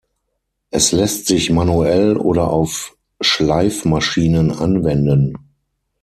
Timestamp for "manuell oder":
1.51-2.49